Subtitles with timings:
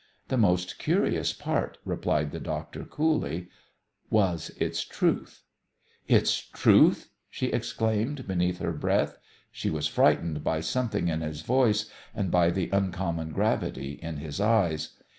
[0.29, 3.49] "The most curious part," replied the doctor coolly,
[4.09, 5.43] "was its truth."
[6.07, 9.19] "Its truth!" she exclaimed beneath her breath.
[9.51, 11.85] She was frightened by something in his voice
[12.15, 14.97] and by the uncommon gravity in his eyes.